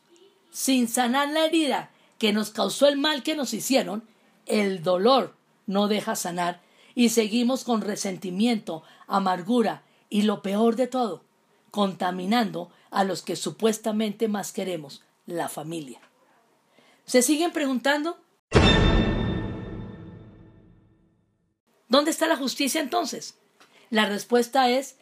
sin 0.51 0.87
sanar 0.87 1.29
la 1.29 1.45
herida 1.45 1.91
que 2.17 2.33
nos 2.33 2.49
causó 2.49 2.87
el 2.87 2.97
mal 2.97 3.23
que 3.23 3.35
nos 3.35 3.53
hicieron, 3.53 4.07
el 4.45 4.83
dolor 4.83 5.35
no 5.67 5.87
deja 5.87 6.15
sanar 6.15 6.61
y 6.99 7.07
seguimos 7.07 7.63
con 7.63 7.79
resentimiento, 7.79 8.83
amargura 9.07 9.83
y 10.09 10.23
lo 10.23 10.41
peor 10.41 10.75
de 10.75 10.87
todo, 10.87 11.23
contaminando 11.71 12.71
a 12.91 13.05
los 13.05 13.21
que 13.21 13.37
supuestamente 13.37 14.27
más 14.27 14.51
queremos, 14.51 15.01
la 15.25 15.47
familia. 15.47 16.01
¿Se 17.05 17.21
siguen 17.21 17.53
preguntando? 17.53 18.19
¿Dónde 21.87 22.11
está 22.11 22.27
la 22.27 22.35
justicia 22.35 22.81
entonces? 22.81 23.37
La 23.89 24.05
respuesta 24.05 24.69
es 24.69 24.97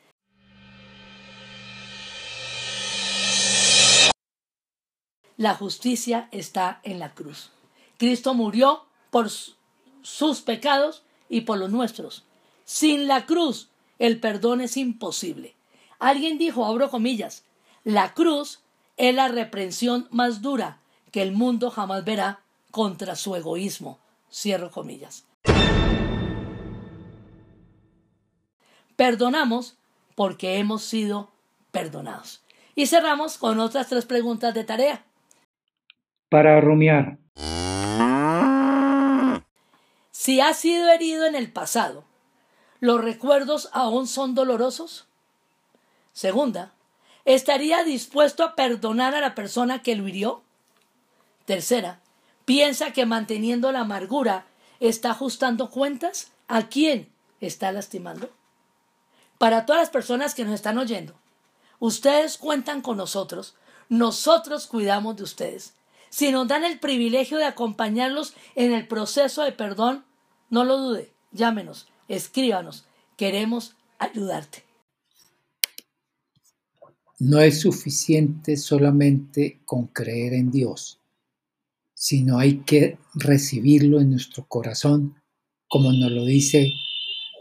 La 5.36 5.56
justicia 5.56 6.30
está 6.32 6.80
en 6.84 7.00
la 7.00 7.16
cruz. 7.16 7.50
Cristo 7.98 8.36
murió 8.36 8.86
por 9.10 9.32
sus 10.04 10.42
pecados 10.42 11.02
y 11.30 11.42
por 11.42 11.58
los 11.58 11.72
nuestros. 11.72 12.26
Sin 12.64 13.08
la 13.08 13.26
cruz, 13.26 13.70
el 14.00 14.20
perdón 14.20 14.62
es 14.62 14.78
imposible. 14.78 15.56
Alguien 16.00 16.38
dijo, 16.38 16.66
abro 16.66 16.90
comillas, 16.90 17.46
la 17.84 18.14
cruz 18.14 18.62
es 18.98 19.16
la 19.16 19.28
reprensión 19.28 20.08
más 20.12 20.42
dura 20.42 20.80
que 21.12 21.22
el 21.22 21.32
mundo 21.32 21.70
jamás 21.70 22.04
verá 22.04 22.42
contra 22.72 23.16
su 23.16 23.36
egoísmo. 23.36 24.00
Cierro 24.32 24.72
comillas. 24.72 25.26
Perdonamos 28.96 29.78
porque 30.16 30.58
hemos 30.58 30.84
sido 30.84 31.32
perdonados. 31.72 32.44
Y 32.76 32.88
cerramos 32.88 33.38
con 33.38 33.60
otras 33.60 33.88
tres 33.88 34.06
preguntas 34.06 34.54
de 34.54 34.64
tarea. 34.64 35.06
Para 36.30 36.60
rumiar. 36.60 37.17
Si 40.28 40.42
has 40.42 40.60
sido 40.60 40.90
herido 40.90 41.26
en 41.26 41.36
el 41.36 41.50
pasado, 41.54 42.04
¿los 42.82 43.02
recuerdos 43.02 43.70
aún 43.72 44.08
son 44.08 44.36
dolorosos? 44.36 45.08
Segunda, 46.12 46.74
¿estaría 47.24 47.86
dispuesto 47.86 48.44
a 48.44 48.54
perdonar 48.54 49.16
a 49.16 49.22
la 49.22 49.36
persona 49.36 49.82
que 49.82 49.96
lo 49.96 50.06
hirió? 50.06 50.44
Tercera, 51.46 52.02
¿piensa 52.44 52.92
que 52.92 53.06
manteniendo 53.06 53.72
la 53.72 53.80
amargura 53.80 54.48
está 54.82 55.12
ajustando 55.12 55.70
cuentas? 55.70 56.34
¿A 56.50 56.64
quién 56.64 57.08
está 57.40 57.72
lastimando? 57.72 58.30
Para 59.38 59.66
todas 59.66 59.84
las 59.84 59.92
personas 59.92 60.36
que 60.36 60.44
nos 60.44 60.56
están 60.56 60.78
oyendo, 60.78 61.16
ustedes 61.80 62.38
cuentan 62.38 62.82
con 62.82 62.98
nosotros, 62.98 63.56
nosotros 63.88 64.68
cuidamos 64.68 65.16
de 65.16 65.24
ustedes. 65.24 65.74
Si 66.10 66.34
nos 66.34 66.50
dan 66.50 66.66
el 66.66 66.80
privilegio 66.80 67.38
de 67.38 67.46
acompañarlos 67.46 68.34
en 68.56 68.74
el 68.74 68.90
proceso 68.90 69.44
de 69.44 69.54
perdón, 69.54 70.04
no 70.50 70.64
lo 70.64 70.78
dude, 70.78 71.12
llámenos, 71.32 71.88
escríbanos, 72.08 72.86
queremos 73.18 73.76
ayudarte. 74.00 74.64
No 77.20 77.40
es 77.40 77.62
suficiente 77.62 78.58
solamente 78.58 79.60
con 79.66 79.88
creer 79.88 80.34
en 80.34 80.52
Dios, 80.52 81.00
sino 81.94 82.38
hay 82.38 82.60
que 82.60 83.00
recibirlo 83.16 84.00
en 84.00 84.12
nuestro 84.12 84.46
corazón, 84.48 85.16
como 85.68 85.92
nos 85.92 86.12
lo 86.12 86.26
dice 86.26 86.72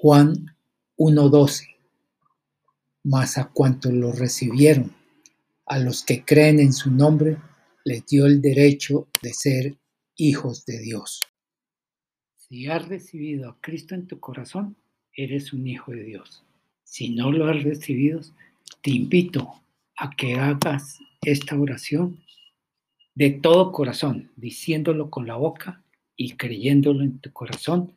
Juan 0.00 0.56
1.12. 0.96 1.76
Mas 3.04 3.38
a 3.38 3.50
cuantos 3.50 3.92
lo 3.92 4.12
recibieron, 4.12 4.96
a 5.66 5.78
los 5.78 6.02
que 6.02 6.24
creen 6.24 6.58
en 6.58 6.72
su 6.72 6.90
nombre, 6.90 7.36
les 7.84 8.04
dio 8.06 8.26
el 8.26 8.40
derecho 8.40 9.08
de 9.22 9.34
ser 9.34 9.78
hijos 10.16 10.64
de 10.64 10.80
Dios. 10.80 11.20
Si 12.48 12.68
has 12.68 12.86
recibido 12.86 13.50
a 13.50 13.60
Cristo 13.60 13.96
en 13.96 14.06
tu 14.06 14.20
corazón, 14.20 14.76
eres 15.12 15.52
un 15.52 15.66
hijo 15.66 15.90
de 15.90 16.04
Dios. 16.04 16.44
Si 16.84 17.10
no 17.10 17.32
lo 17.32 17.48
has 17.48 17.64
recibido, 17.64 18.20
te 18.82 18.92
invito 18.92 19.52
a 19.96 20.10
que 20.10 20.34
hagas 20.36 21.00
esta 21.22 21.58
oración 21.58 22.22
de 23.16 23.30
todo 23.30 23.72
corazón, 23.72 24.30
diciéndolo 24.36 25.10
con 25.10 25.26
la 25.26 25.34
boca 25.34 25.82
y 26.14 26.36
creyéndolo 26.36 27.02
en 27.02 27.18
tu 27.18 27.32
corazón, 27.32 27.92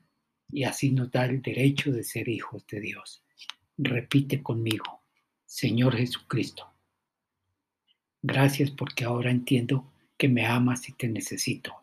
y 0.52 0.64
así 0.64 0.90
nos 0.90 1.12
da 1.12 1.26
el 1.26 1.44
derecho 1.44 1.92
de 1.92 2.04
ser 2.04 2.28
hijos 2.28 2.66
de 2.72 2.80
Dios. 2.80 3.22
Repite 3.78 4.42
conmigo, 4.42 5.04
Señor 5.46 5.96
Jesucristo, 5.96 6.66
gracias 8.24 8.72
porque 8.72 9.04
ahora 9.06 9.30
entiendo 9.30 9.94
que 10.18 10.28
me 10.28 10.48
amas 10.48 10.90
y 10.90 10.94
te 10.94 11.08
necesito. 11.08 11.76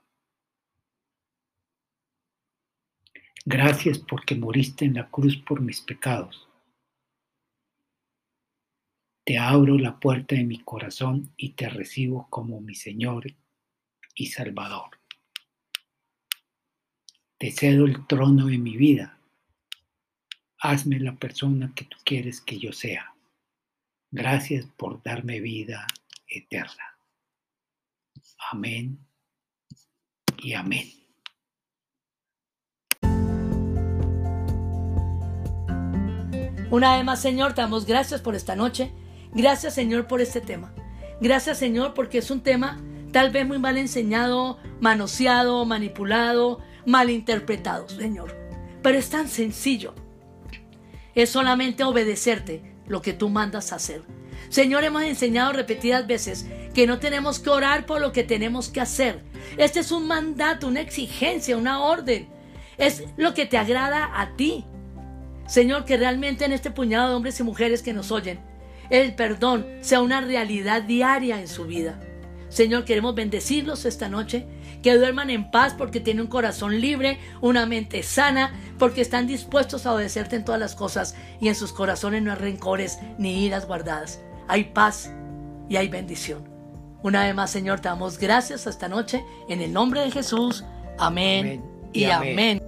Gracias 3.48 4.00
porque 4.00 4.34
moriste 4.34 4.84
en 4.84 4.94
la 4.94 5.08
cruz 5.08 5.36
por 5.36 5.60
mis 5.60 5.80
pecados. 5.80 6.48
Te 9.24 9.38
abro 9.38 9.78
la 9.78 10.00
puerta 10.00 10.34
de 10.34 10.42
mi 10.42 10.58
corazón 10.58 11.32
y 11.36 11.50
te 11.50 11.68
recibo 11.68 12.28
como 12.28 12.60
mi 12.60 12.74
Señor 12.74 13.24
y 14.16 14.26
Salvador. 14.26 14.98
Te 17.38 17.52
cedo 17.52 17.86
el 17.86 18.04
trono 18.08 18.46
de 18.46 18.58
mi 18.58 18.76
vida. 18.76 19.20
Hazme 20.58 20.98
la 20.98 21.14
persona 21.14 21.72
que 21.72 21.84
tú 21.84 21.98
quieres 22.04 22.40
que 22.40 22.58
yo 22.58 22.72
sea. 22.72 23.14
Gracias 24.10 24.66
por 24.76 25.04
darme 25.04 25.38
vida 25.38 25.86
eterna. 26.26 26.98
Amén 28.50 28.98
y 30.38 30.54
amén. 30.54 31.05
Una 36.70 36.96
vez 36.96 37.04
más, 37.04 37.20
Señor, 37.20 37.54
te 37.54 37.60
damos 37.60 37.86
gracias 37.86 38.20
por 38.20 38.34
esta 38.34 38.56
noche. 38.56 38.92
Gracias, 39.32 39.74
Señor, 39.74 40.06
por 40.06 40.20
este 40.20 40.40
tema. 40.40 40.74
Gracias, 41.20 41.58
Señor, 41.58 41.94
porque 41.94 42.18
es 42.18 42.30
un 42.30 42.40
tema 42.40 42.80
tal 43.12 43.30
vez 43.30 43.46
muy 43.46 43.58
mal 43.58 43.78
enseñado, 43.78 44.58
manoseado, 44.80 45.64
manipulado, 45.64 46.60
malinterpretado, 46.84 47.88
Señor. 47.88 48.36
Pero 48.82 48.98
es 48.98 49.08
tan 49.08 49.28
sencillo. 49.28 49.94
Es 51.14 51.30
solamente 51.30 51.84
obedecerte 51.84 52.74
lo 52.86 53.00
que 53.00 53.12
tú 53.12 53.28
mandas 53.28 53.72
hacer. 53.72 54.02
Señor, 54.48 54.84
hemos 54.84 55.02
enseñado 55.02 55.52
repetidas 55.52 56.06
veces 56.06 56.46
que 56.74 56.86
no 56.86 56.98
tenemos 56.98 57.38
que 57.38 57.50
orar 57.50 57.86
por 57.86 58.00
lo 58.00 58.12
que 58.12 58.22
tenemos 58.22 58.68
que 58.68 58.80
hacer. 58.80 59.22
Este 59.56 59.80
es 59.80 59.92
un 59.92 60.06
mandato, 60.06 60.68
una 60.68 60.80
exigencia, 60.80 61.56
una 61.56 61.80
orden. 61.80 62.28
Es 62.76 63.04
lo 63.16 63.34
que 63.34 63.46
te 63.46 63.56
agrada 63.56 64.10
a 64.20 64.36
ti. 64.36 64.66
Señor, 65.46 65.84
que 65.84 65.96
realmente 65.96 66.44
en 66.44 66.52
este 66.52 66.70
puñado 66.70 67.08
de 67.08 67.14
hombres 67.14 67.38
y 67.40 67.42
mujeres 67.42 67.82
que 67.82 67.92
nos 67.92 68.10
oyen, 68.10 68.40
el 68.90 69.14
perdón 69.14 69.66
sea 69.80 70.00
una 70.00 70.20
realidad 70.20 70.82
diaria 70.82 71.40
en 71.40 71.48
su 71.48 71.66
vida. 71.66 72.00
Señor, 72.48 72.84
queremos 72.84 73.14
bendecirlos 73.14 73.84
esta 73.84 74.08
noche, 74.08 74.46
que 74.82 74.96
duerman 74.96 75.30
en 75.30 75.50
paz 75.50 75.74
porque 75.76 76.00
tienen 76.00 76.22
un 76.22 76.30
corazón 76.30 76.80
libre, 76.80 77.18
una 77.40 77.66
mente 77.66 78.02
sana, 78.02 78.52
porque 78.78 79.00
están 79.00 79.26
dispuestos 79.26 79.84
a 79.84 79.94
obedecerte 79.94 80.36
en 80.36 80.44
todas 80.44 80.60
las 80.60 80.74
cosas 80.74 81.16
y 81.40 81.48
en 81.48 81.54
sus 81.54 81.72
corazones 81.72 82.22
no 82.22 82.30
hay 82.30 82.38
rencores 82.38 82.98
ni 83.18 83.44
iras 83.44 83.66
guardadas. 83.66 84.20
Hay 84.48 84.64
paz 84.64 85.10
y 85.68 85.76
hay 85.76 85.88
bendición. 85.88 86.48
Una 87.02 87.24
vez 87.24 87.34
más, 87.34 87.50
Señor, 87.50 87.80
te 87.80 87.88
damos 87.88 88.18
gracias 88.18 88.66
esta 88.66 88.88
noche 88.88 89.24
en 89.48 89.60
el 89.60 89.72
nombre 89.72 90.00
de 90.00 90.10
Jesús. 90.10 90.64
Amén, 90.98 91.62
y 91.92 92.04
amén. 92.04 92.62